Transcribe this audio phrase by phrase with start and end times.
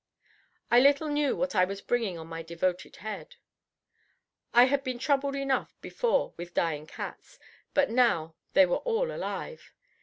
[0.71, 3.35] I little knew what I was bringing on my devoted head.
[4.51, 7.37] I had been troubled enough before with dying cats,
[7.75, 9.71] but now they were all alive.